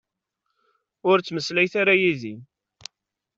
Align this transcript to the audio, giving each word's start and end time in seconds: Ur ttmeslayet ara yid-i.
Ur 1.09 1.17
ttmeslayet 1.19 1.73
ara 1.81 1.93
yid-i. 2.01 2.35